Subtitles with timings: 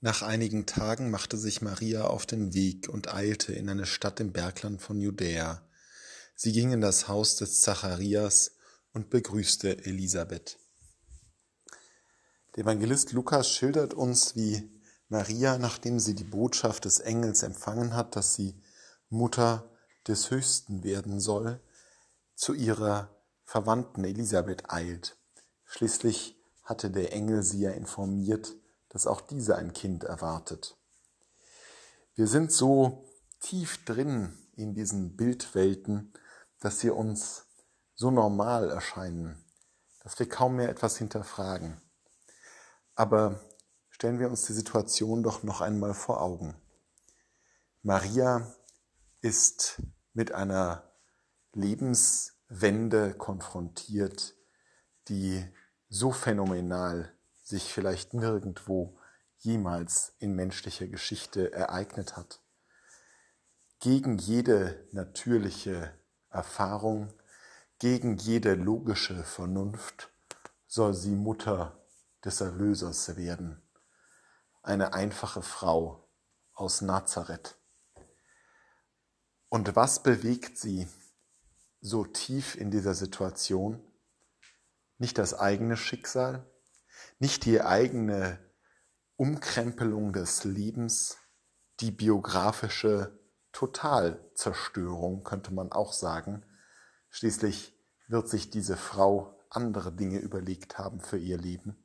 [0.00, 4.32] Nach einigen Tagen machte sich Maria auf den Weg und eilte in eine Stadt im
[4.32, 5.62] Bergland von Judäa.
[6.34, 8.52] Sie ging in das Haus des Zacharias
[8.92, 10.58] und begrüßte Elisabeth.
[12.54, 14.70] Der Evangelist Lukas schildert uns, wie
[15.08, 18.60] Maria, nachdem sie die Botschaft des Engels empfangen hat, dass sie
[19.08, 19.70] Mutter
[20.06, 21.60] des Höchsten werden soll,
[22.34, 25.16] zu ihrer Verwandten Elisabeth eilt.
[25.64, 28.56] Schließlich hatte der Engel sie ja informiert,
[28.96, 30.74] dass auch diese ein Kind erwartet.
[32.14, 33.06] Wir sind so
[33.40, 36.14] tief drin in diesen Bildwelten,
[36.60, 37.44] dass sie uns
[37.94, 39.44] so normal erscheinen,
[40.02, 41.78] dass wir kaum mehr etwas hinterfragen.
[42.94, 43.38] Aber
[43.90, 46.56] stellen wir uns die Situation doch noch einmal vor Augen.
[47.82, 48.50] Maria
[49.20, 49.82] ist
[50.14, 50.90] mit einer
[51.52, 54.34] Lebenswende konfrontiert,
[55.08, 55.44] die
[55.90, 57.12] so phänomenal
[57.46, 58.98] sich vielleicht nirgendwo
[59.38, 62.40] jemals in menschlicher Geschichte ereignet hat.
[63.78, 65.96] Gegen jede natürliche
[66.28, 67.12] Erfahrung,
[67.78, 70.10] gegen jede logische Vernunft
[70.66, 71.86] soll sie Mutter
[72.24, 73.62] des Erlösers werden.
[74.62, 76.08] Eine einfache Frau
[76.52, 77.56] aus Nazareth.
[79.48, 80.88] Und was bewegt sie
[81.80, 83.80] so tief in dieser Situation?
[84.98, 86.50] Nicht das eigene Schicksal,
[87.18, 88.38] nicht die eigene
[89.16, 91.16] Umkrempelung des Lebens,
[91.80, 93.18] die biografische
[93.52, 96.44] Totalzerstörung, könnte man auch sagen.
[97.08, 97.74] Schließlich
[98.08, 101.76] wird sich diese Frau andere Dinge überlegt haben für ihr Leben.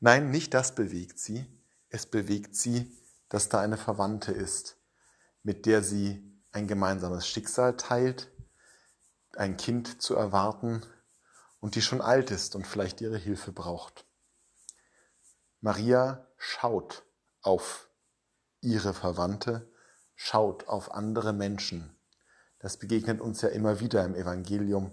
[0.00, 1.46] Nein, nicht das bewegt sie.
[1.88, 2.96] Es bewegt sie,
[3.28, 4.76] dass da eine Verwandte ist,
[5.42, 8.30] mit der sie ein gemeinsames Schicksal teilt,
[9.36, 10.82] ein Kind zu erwarten
[11.60, 14.06] und die schon alt ist und vielleicht ihre Hilfe braucht.
[15.60, 17.04] Maria schaut
[17.42, 17.90] auf
[18.62, 19.70] ihre Verwandte,
[20.14, 21.94] schaut auf andere Menschen.
[22.58, 24.90] Das begegnet uns ja immer wieder im Evangelium,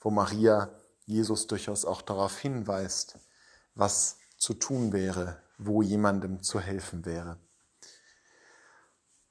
[0.00, 0.70] wo Maria
[1.06, 3.18] Jesus durchaus auch darauf hinweist,
[3.74, 7.38] was zu tun wäre, wo jemandem zu helfen wäre.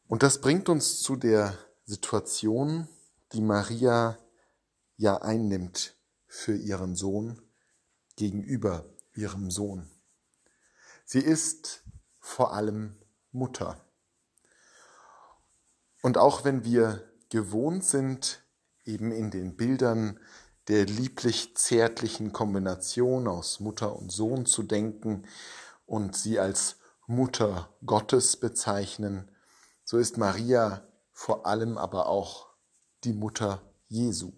[0.07, 2.87] Und das bringt uns zu der Situation,
[3.33, 4.17] die Maria
[4.97, 5.95] ja einnimmt
[6.27, 7.41] für ihren Sohn
[8.15, 9.89] gegenüber ihrem Sohn.
[11.13, 11.83] Sie ist
[12.19, 12.95] vor allem
[13.33, 13.83] Mutter.
[16.01, 18.45] Und auch wenn wir gewohnt sind,
[18.85, 20.21] eben in den Bildern
[20.69, 25.27] der lieblich zärtlichen Kombination aus Mutter und Sohn zu denken
[25.85, 26.77] und sie als
[27.07, 29.29] Mutter Gottes bezeichnen,
[29.83, 32.47] so ist Maria vor allem aber auch
[33.03, 34.31] die Mutter Jesu,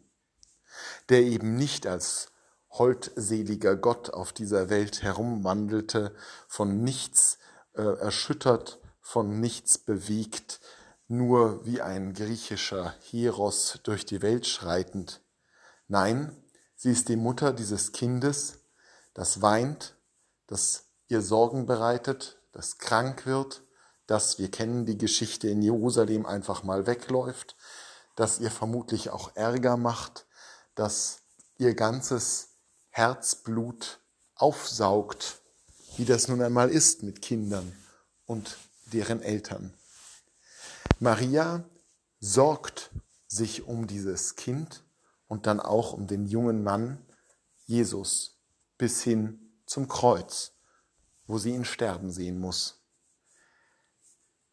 [1.09, 2.32] der eben nicht als
[2.73, 6.15] holdseliger Gott auf dieser Welt herumwandelte,
[6.47, 7.37] von nichts
[7.73, 10.59] äh, erschüttert, von nichts bewegt,
[11.07, 15.21] nur wie ein griechischer Heros durch die Welt schreitend.
[15.87, 16.35] Nein,
[16.75, 18.59] sie ist die Mutter dieses Kindes,
[19.13, 19.95] das weint,
[20.47, 23.61] das ihr Sorgen bereitet, das krank wird,
[24.07, 27.55] das, wir kennen die Geschichte in Jerusalem, einfach mal wegläuft,
[28.15, 30.25] das ihr vermutlich auch Ärger macht,
[30.75, 31.19] das
[31.57, 32.52] ihr ganzes
[32.95, 33.99] Herzblut
[34.35, 35.41] aufsaugt,
[35.97, 37.75] wie das nun einmal ist mit Kindern
[38.27, 38.55] und
[38.85, 39.73] deren Eltern.
[40.99, 41.63] Maria
[42.19, 42.91] sorgt
[43.25, 44.83] sich um dieses Kind
[45.27, 47.03] und dann auch um den jungen Mann
[47.65, 48.37] Jesus
[48.77, 50.51] bis hin zum Kreuz,
[51.25, 52.79] wo sie ihn sterben sehen muss.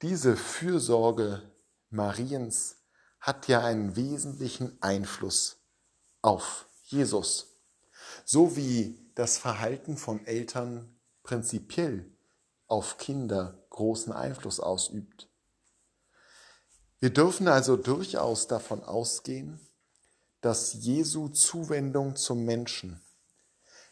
[0.00, 1.42] Diese Fürsorge
[1.90, 2.76] Mariens
[3.20, 5.58] hat ja einen wesentlichen Einfluss
[6.22, 7.49] auf Jesus
[8.32, 10.88] so wie das Verhalten von Eltern
[11.24, 12.08] prinzipiell
[12.68, 15.28] auf Kinder großen Einfluss ausübt.
[17.00, 19.58] Wir dürfen also durchaus davon ausgehen,
[20.42, 23.00] dass Jesu Zuwendung zum Menschen,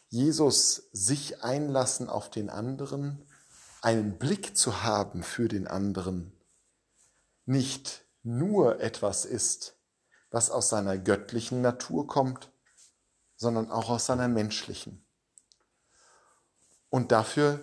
[0.09, 3.27] Jesus sich einlassen auf den anderen,
[3.83, 6.33] einen Blick zu haben für den anderen,
[7.45, 9.75] nicht nur etwas ist,
[10.31, 12.53] was aus seiner göttlichen Natur kommt,
[13.39, 15.03] sondern auch aus seiner menschlichen.
[16.91, 17.61] Und dafür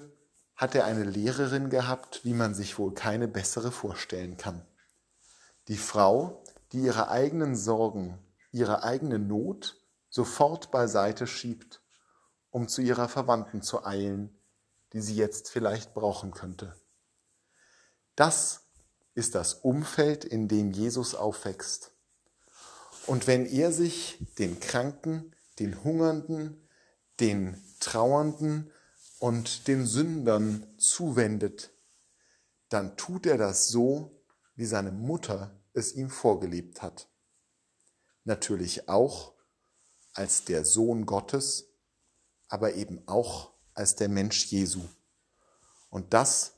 [0.55, 4.65] hat er eine Lehrerin gehabt, wie man sich wohl keine bessere vorstellen kann.
[5.67, 8.17] Die Frau, die ihre eigenen Sorgen,
[8.51, 9.77] ihre eigene Not
[10.09, 11.81] sofort beiseite schiebt,
[12.51, 14.39] um zu ihrer Verwandten zu eilen,
[14.93, 16.73] die sie jetzt vielleicht brauchen könnte.
[18.15, 18.61] Das
[19.13, 21.91] ist das Umfeld, in dem Jesus aufwächst.
[23.07, 26.67] Und wenn er sich den Kranken, den Hungernden,
[27.19, 28.71] den Trauernden
[29.19, 31.71] und den Sündern zuwendet,
[32.69, 34.23] dann tut er das so,
[34.55, 37.09] wie seine Mutter es ihm vorgelebt hat.
[38.23, 39.33] Natürlich auch
[40.13, 41.69] als der Sohn Gottes,
[42.47, 44.81] aber eben auch als der Mensch Jesu.
[45.89, 46.53] Und das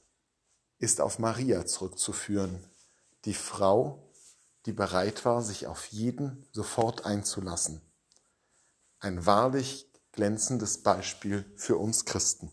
[0.78, 2.64] ist auf Maria zurückzuführen,
[3.26, 4.12] die Frau,
[4.66, 7.82] die bereit war, sich auf jeden sofort einzulassen.
[9.00, 12.52] Ein wahrlich glänzendes Beispiel für uns Christen.